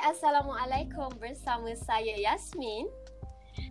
[0.00, 2.88] Assalamualaikum bersama saya Yasmin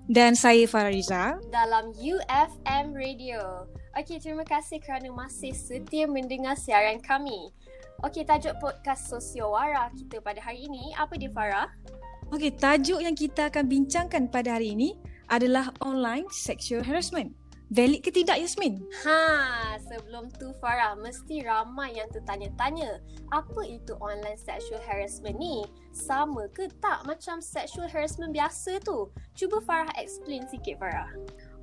[0.05, 3.65] dan saya Fariza dalam UFM Radio.
[3.97, 7.49] Okey, terima kasih kerana masih setia mendengar siaran kami.
[8.05, 11.73] Okey, tajuk podcast Sosiowara kita pada hari ini apa dia Farah?
[12.29, 14.93] Okey, tajuk yang kita akan bincangkan pada hari ini
[15.33, 17.33] adalah online sexual harassment.
[17.69, 18.81] Valid ke tidak Yasmin?
[19.05, 22.97] Ha, sebelum tu Farah, mesti ramai yang tertanya-tanya.
[23.29, 25.61] Apa itu online sexual harassment ni?
[25.93, 29.13] Sama ke tak macam sexual harassment biasa tu?
[29.37, 31.13] Cuba Farah explain sikit Farah.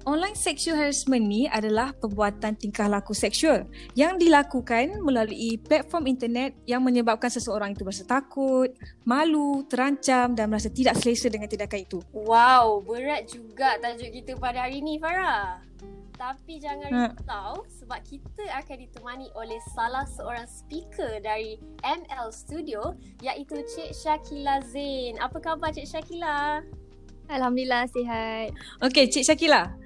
[0.06, 3.66] Online sexual harassment ni adalah perbuatan tingkah laku seksual
[3.98, 8.70] yang dilakukan melalui platform internet yang menyebabkan seseorang itu berasa takut,
[9.02, 11.98] malu, terancam dan merasa tidak selesa dengan tindakan itu.
[12.14, 15.58] Wow, berat juga tajuk kita pada hari ni Farah.
[16.16, 17.04] Tapi jangan ha.
[17.12, 24.64] risau sebab kita akan ditemani oleh salah seorang speaker dari ML Studio iaitu Cik Syakila
[24.64, 25.20] Zain.
[25.20, 26.64] Apa khabar Cik Syakila?
[27.28, 28.56] Alhamdulillah sihat.
[28.80, 29.76] Okey Cik Syakila.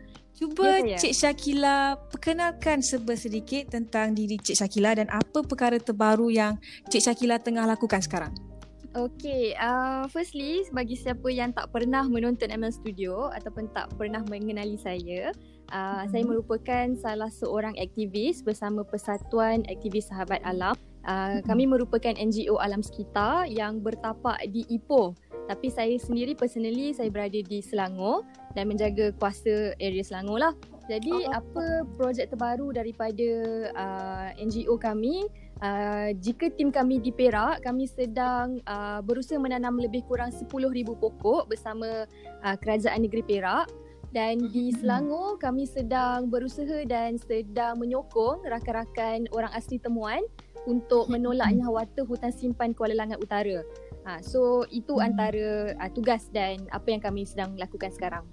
[0.41, 6.31] Cuba ya, Cik Syakila perkenalkan serba sedikit tentang diri Cik Syakila dan apa perkara terbaru
[6.31, 6.57] yang
[6.89, 8.50] Cik Syakila tengah lakukan sekarang.
[8.91, 14.75] Okay, uh, firstly bagi siapa yang tak pernah menonton ML Studio ataupun tak pernah mengenali
[14.75, 15.31] saya,
[15.71, 16.07] Uh, hmm.
[16.11, 20.75] Saya merupakan salah seorang aktivis bersama Persatuan Aktivis Sahabat Alam.
[21.07, 21.47] Uh, hmm.
[21.47, 25.15] Kami merupakan NGO alam sekitar yang bertapak di Ipoh.
[25.51, 28.23] Tapi saya sendiri personally saya berada di Selangor
[28.55, 30.55] dan menjaga kuasa area Selangor lah.
[30.87, 31.35] Jadi oh.
[31.35, 33.29] apa projek terbaru daripada
[33.75, 35.27] uh, NGO kami
[35.61, 40.49] Uh, jika tim kami di Perak, kami sedang uh, berusaha menanam lebih kurang 10,000
[40.97, 42.09] pokok bersama
[42.41, 43.69] uh, Kerajaan Negeri Perak
[44.11, 50.25] dan di Selangor kami sedang berusaha dan sedang menyokong rakan-rakan orang asli temuan
[50.69, 53.65] untuk menolaknya hawata hutan simpan Kuala Langat Utara.
[54.05, 58.25] Ha, so itu antara uh, tugas dan apa yang kami sedang lakukan sekarang.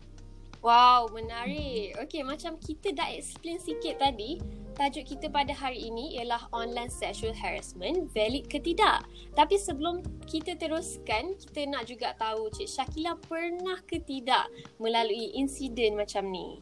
[0.66, 1.94] Wow, menarik.
[2.08, 4.42] Okay, macam kita dah explain sikit tadi,
[4.74, 9.06] tajuk kita pada hari ini ialah online sexual harassment valid ke tidak.
[9.38, 14.50] Tapi sebelum kita teruskan, kita nak juga tahu Cik Syakila pernah ke tidak
[14.82, 16.58] melalui insiden macam ni?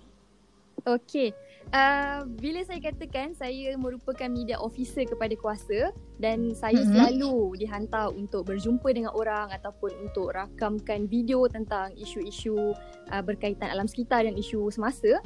[0.83, 1.31] Okay.
[1.73, 6.93] Uh, bila saya katakan saya merupakan media officer kepada kuasa dan saya mm-hmm.
[6.93, 12.71] selalu dihantar untuk berjumpa dengan orang ataupun untuk rakamkan video tentang isu-isu
[13.11, 15.19] uh, berkaitan alam sekitar dan isu semasa.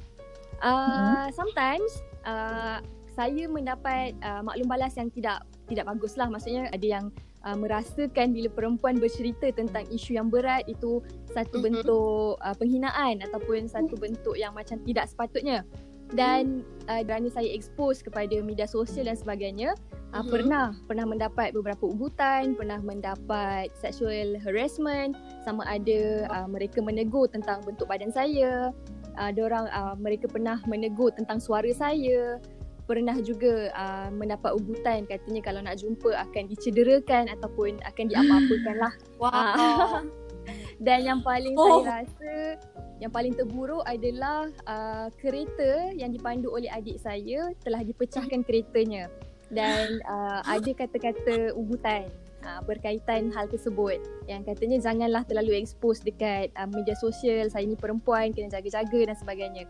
[0.64, 1.28] Uh, mm-hmm.
[1.36, 1.92] Sometimes
[2.24, 2.80] uh,
[3.14, 6.32] saya mendapat uh, maklum balas yang tidak tidak bagus lah.
[6.32, 7.12] Maksudnya ada yang
[7.46, 11.84] uh, merasakan bila perempuan bercerita tentang isu yang berat itu satu mm-hmm.
[11.84, 15.68] bentuk uh, penghinaan ataupun satu bentuk yang macam tidak sepatutnya.
[16.10, 19.78] Dan uh, kerana saya expose kepada media sosial dan sebagainya,
[20.14, 20.30] uh, mm-hmm.
[20.34, 25.14] pernah pernah mendapat beberapa ugutan, pernah mendapat sexual harassment,
[25.46, 28.74] sama ada uh, mereka menegur tentang bentuk badan saya,
[29.20, 32.42] uh, orang uh, mereka pernah menegur tentang suara saya
[32.90, 38.94] pernah juga uh, mendapat ugutan katanya kalau nak jumpa akan dicederakan ataupun akan diapa-apakan lah
[39.22, 39.30] wow.
[39.30, 40.02] uh,
[40.86, 41.86] dan yang paling oh.
[41.86, 42.58] saya rasa
[43.00, 49.08] yang paling terburuk adalah uh, kereta yang dipandu oleh adik saya telah dipecahkan keretanya
[49.50, 52.12] dan uh, ada kata-kata ugutan
[52.46, 53.98] uh, berkaitan hal tersebut
[54.30, 59.16] yang katanya janganlah terlalu expose dekat uh, media sosial saya ni perempuan kena jaga-jaga dan
[59.18, 59.64] sebagainya.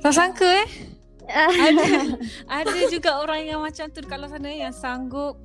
[0.00, 0.68] Tak sangka eh.
[1.30, 1.86] Ada,
[2.62, 5.38] ada juga orang yang macam tu kalau sana yang sanggup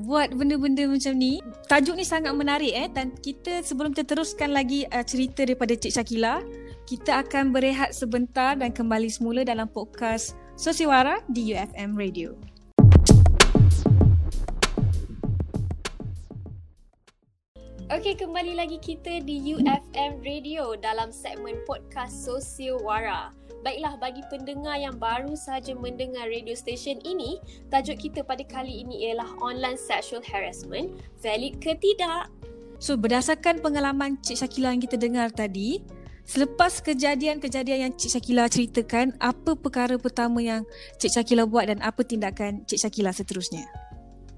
[0.00, 1.44] buat benda-benda macam ni.
[1.68, 5.92] Tajuk ni sangat menarik eh dan kita sebelum kita teruskan lagi uh, cerita daripada Cik
[5.92, 6.40] Syakila,
[6.88, 12.36] kita akan berehat sebentar dan kembali semula dalam podcast Sosiwara di UFM Radio.
[17.90, 23.39] Okey, kembali lagi kita di UFM Radio dalam segmen podcast Sosio Wara.
[23.60, 27.36] Baiklah, bagi pendengar yang baru sahaja mendengar radio station ini,
[27.68, 32.32] tajuk kita pada kali ini ialah online sexual harassment, valid ke tidak?
[32.80, 35.84] So, berdasarkan pengalaman Cik Syakila yang kita dengar tadi,
[36.24, 40.64] selepas kejadian-kejadian yang Cik Syakila ceritakan, apa perkara pertama yang
[40.96, 43.68] Cik Syakila buat dan apa tindakan Cik Syakila seterusnya?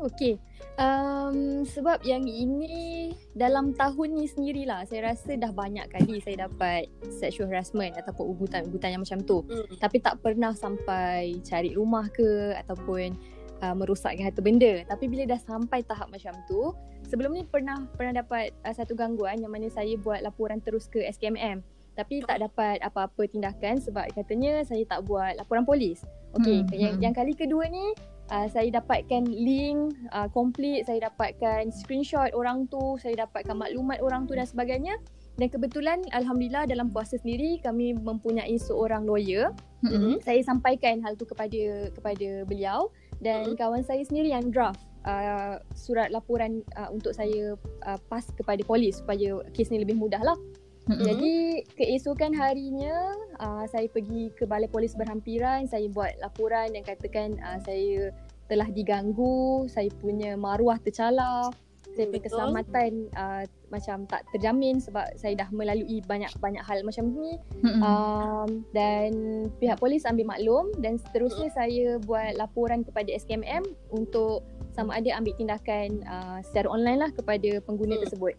[0.03, 0.39] Okey,
[0.81, 6.89] Um, sebab yang ini dalam tahun ni sendirilah saya rasa dah banyak kali saya dapat
[7.13, 9.45] sexual harassment ataupun ugutan-ugutan yang macam tu.
[9.53, 9.77] Mm.
[9.77, 13.13] Tapi tak pernah sampai cari rumah ke ataupun
[13.61, 14.81] uh, merosakkan harta benda.
[14.89, 16.73] Tapi bila dah sampai tahap macam tu,
[17.05, 21.05] sebelum ni pernah pernah dapat uh, satu gangguan yang mana saya buat laporan terus ke
[21.05, 21.61] SKMM.
[21.93, 26.01] Tapi tak dapat apa-apa tindakan sebab katanya saya tak buat laporan polis.
[26.33, 26.73] Okey, mm.
[26.73, 27.93] yang, yang kali kedua ni
[28.31, 34.29] uh, saya dapatkan link uh, complete, saya dapatkan screenshot orang tu, saya dapatkan maklumat orang
[34.29, 34.95] tu dan sebagainya.
[35.41, 39.49] Dan kebetulan Alhamdulillah dalam puasa sendiri kami mempunyai seorang lawyer.
[39.81, 40.21] Mm-hmm.
[40.21, 42.93] Saya sampaikan hal tu kepada kepada beliau
[43.25, 43.59] dan mm-hmm.
[43.59, 47.57] kawan saya sendiri yang draft uh, surat laporan uh, untuk saya
[47.89, 50.37] uh, pas kepada polis supaya kes ni lebih mudah lah.
[50.83, 51.05] Mm-hmm.
[51.07, 51.35] Jadi
[51.79, 57.63] keesokan harinya uh, saya pergi ke balai polis berhampiran, saya buat laporan dan katakan uh,
[57.63, 58.11] saya
[58.51, 61.55] telah diganggu, saya punya maruah tercalar
[61.93, 67.37] saya punya keselamatan uh, macam tak terjamin sebab saya dah melalui banyak-banyak hal macam ni
[67.85, 69.13] um, dan
[69.61, 74.41] pihak polis ambil maklum dan seterusnya saya buat laporan kepada SKMM untuk
[74.73, 78.03] sama ada ambil tindakan uh, secara online lah kepada pengguna mm.
[78.09, 78.35] tersebut.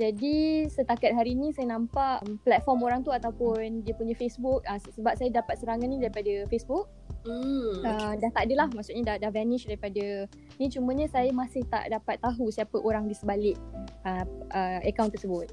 [0.00, 5.12] Jadi setakat hari ni saya nampak platform orang tu ataupun dia punya Facebook uh, sebab
[5.20, 6.88] saya dapat serangan ni daripada Facebook
[7.20, 7.84] Hmm.
[7.84, 10.24] Uh, dah tak adalah maksudnya dah dah vanish daripada
[10.56, 13.60] ni cumanya saya masih tak dapat tahu siapa orang di sebalik
[14.08, 14.24] uh,
[14.56, 15.52] uh, akaun tersebut.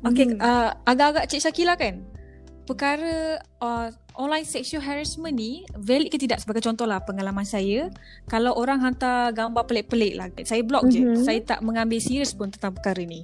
[0.00, 0.40] Okay, hmm.
[0.40, 2.00] uh, agak-agak Cik Syakila kan
[2.66, 3.88] perkara uh,
[4.18, 7.86] online sexual harassment ni valid ke tidak sebagai contoh lah pengalaman saya
[8.26, 11.14] kalau orang hantar gambar pelik-pelik lah saya block mm-hmm.
[11.14, 13.22] je saya tak mengambil serius pun tentang perkara ni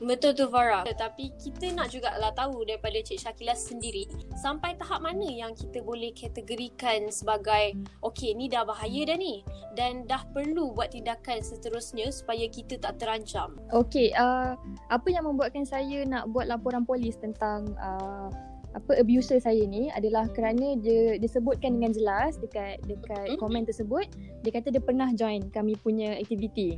[0.00, 0.84] Betul tu Farah.
[0.84, 4.04] Tapi kita nak juga lah tahu daripada Cik Syakila sendiri
[4.36, 9.40] sampai tahap mana yang kita boleh kategorikan sebagai okey ni dah bahaya dah ni
[9.72, 13.56] dan dah perlu buat tindakan seterusnya supaya kita tak terancam.
[13.72, 14.56] Okey, uh,
[14.92, 18.28] apa yang membuatkan saya nak buat laporan polis tentang uh,
[18.76, 23.40] apa abuser saya ni adalah kerana dia disebutkan dengan jelas dekat dekat mm-hmm.
[23.40, 24.04] komen tersebut
[24.44, 26.76] dia kata dia pernah join kami punya aktiviti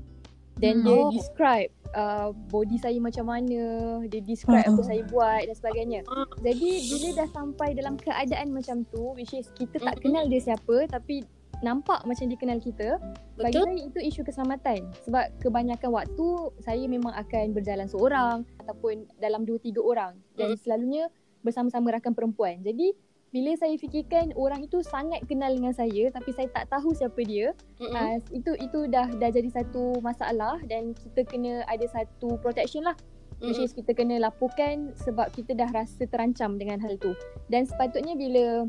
[0.58, 0.84] dan hmm.
[0.84, 1.10] dia oh.
[1.14, 3.62] describe uh, body saya macam mana,
[4.10, 4.78] dia describe uh-huh.
[4.78, 6.00] apa saya buat dan sebagainya.
[6.43, 10.90] Jadi bila dah sampai dalam keadaan macam tu which is kita tak kenal dia siapa
[10.90, 11.25] tapi
[11.58, 13.02] nampak macam dia kenal kita,
[13.34, 13.43] Betul?
[13.43, 14.81] bagi saya itu isu keselamatan.
[15.06, 16.26] Sebab kebanyakan waktu
[16.62, 20.58] saya memang akan berjalan seorang ataupun dalam dua tiga orang dan hmm.
[20.62, 21.10] selalunya
[21.43, 22.62] bersama-sama rakan perempuan.
[22.62, 22.94] Jadi
[23.28, 27.52] bila saya fikirkan orang itu sangat kenal dengan saya tapi saya tak tahu siapa dia
[27.76, 27.92] mm-hmm.
[27.92, 32.96] uh, itu itu dah dah jadi satu masalah dan kita kena ada satu protection lah
[32.96, 33.52] mm-hmm.
[33.52, 37.12] which is kita kena laporkan sebab kita dah rasa terancam dengan hal tu
[37.52, 38.64] dan sepatutnya bila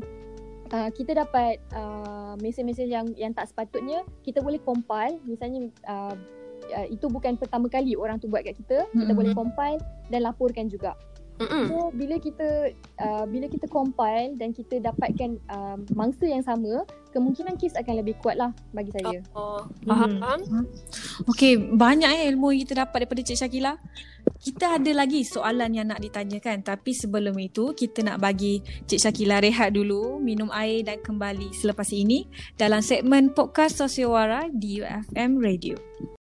[0.76, 6.12] uh, kita dapat uh, mesej-mesej yang yang tak sepatutnya kita boleh compile misalnya uh,
[6.76, 9.16] uh, itu bukan pertama kali orang tu buat kat kita kita mm-hmm.
[9.16, 9.80] boleh compile
[10.12, 10.92] dan laporkan juga
[11.40, 11.64] Mm-mm.
[11.72, 16.84] So bila kita uh, bila kita compile dan kita dapatkan uh, mangsa yang sama,
[17.16, 19.24] kemungkinan kes akan lebih kuat lah bagi saya.
[19.32, 19.88] Oh, oh.
[19.88, 20.20] faham.
[20.20, 20.64] Hmm.
[21.32, 23.72] Okay, banyak eh ilmu yang kita dapat daripada Cik Syakila.
[24.40, 29.40] Kita ada lagi soalan yang nak ditanyakan tapi sebelum itu kita nak bagi Cik Syakila
[29.40, 32.28] rehat dulu, minum air dan kembali selepas ini
[32.60, 36.19] dalam segmen podcast Sosiowara di UFM Radio.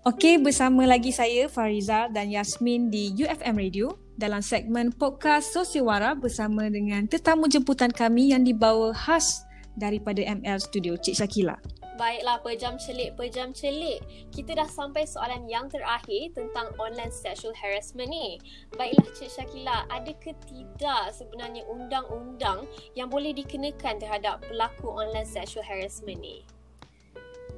[0.00, 6.72] Okey, bersama lagi saya Fariza dan Yasmin di UFM Radio dalam segmen podcast Sosiowara bersama
[6.72, 9.44] dengan tetamu jemputan kami yang dibawa khas
[9.76, 11.60] daripada ML Studio Cik Syakila.
[12.00, 14.00] Baiklah, pejam celik, pejam celik.
[14.32, 18.40] Kita dah sampai soalan yang terakhir tentang online sexual harassment ni.
[18.80, 22.64] Baiklah Cik Syakila, ada ke tidak sebenarnya undang-undang
[22.96, 26.40] yang boleh dikenakan terhadap pelaku online sexual harassment ni?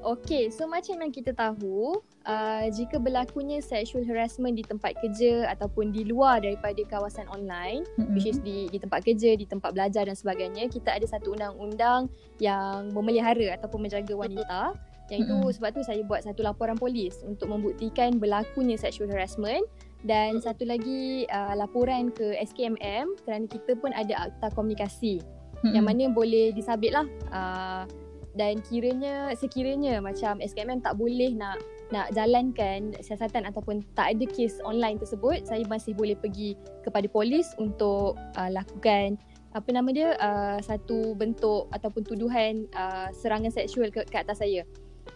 [0.03, 5.95] Okay, so macam yang kita tahu, uh, jika berlakunya sexual harassment di tempat kerja ataupun
[5.95, 8.11] di luar daripada kawasan online, mm-hmm.
[8.19, 12.11] which is di, di tempat kerja, di tempat belajar dan sebagainya, kita ada satu undang-undang
[12.43, 14.75] yang memelihara ataupun menjaga wanita.
[15.07, 15.55] Yang itu mm-hmm.
[15.55, 19.63] sebab tu saya buat satu laporan polis untuk membuktikan berlakunya sexual harassment
[20.03, 25.73] dan satu lagi uh, laporan ke SKMM kerana kita pun ada akta komunikasi mm-hmm.
[25.79, 27.87] yang mana boleh disabitlah uh,
[28.33, 31.61] dan kiranya sekiranya macam SKMM tak boleh nak
[31.93, 37.53] nak jalankan siasatan ataupun tak ada kes online tersebut saya masih boleh pergi kepada polis
[37.61, 39.21] untuk uh, lakukan
[39.53, 44.65] apa nama dia uh, satu bentuk ataupun tuduhan uh, serangan seksual ke, ke atas saya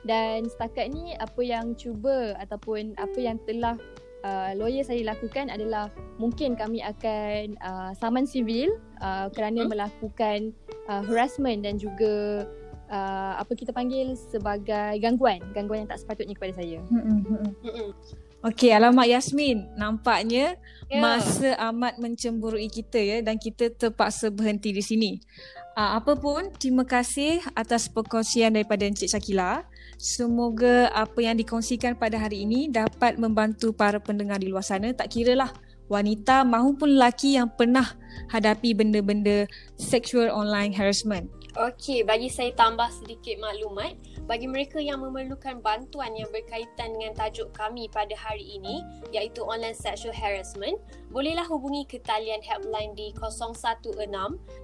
[0.04, 3.80] dan setakat ni apa yang cuba ataupun apa yang telah
[4.26, 5.88] uh, lawyer saya lakukan adalah
[6.20, 9.70] mungkin kami akan uh, saman sivil uh, kerana hmm?
[9.72, 10.52] melakukan
[10.90, 12.44] uh, harassment dan juga
[12.90, 16.80] uh, apa kita panggil sebagai gangguan, gangguan yang tak sepatutnya kepada saya.
[18.46, 20.54] Okey, alamak Yasmin, nampaknya
[20.86, 21.02] yeah.
[21.02, 25.10] masa amat mencemburui kita ya dan kita terpaksa berhenti di sini.
[25.74, 29.66] Uh, apa pun, terima kasih atas perkongsian daripada Encik Syakila.
[29.96, 34.92] Semoga apa yang dikongsikan pada hari ini dapat membantu para pendengar di luar sana.
[34.92, 35.50] Tak kira lah
[35.88, 37.86] wanita maupun lelaki yang pernah
[38.30, 39.48] hadapi benda-benda
[39.80, 41.28] sexual online harassment.
[41.56, 43.96] Okey, bagi saya tambah sedikit maklumat.
[44.28, 49.72] Bagi mereka yang memerlukan bantuan yang berkaitan dengan tajuk kami pada hari ini, iaitu online
[49.72, 50.76] sexual harassment,
[51.08, 53.08] bolehlah hubungi ke talian helpline di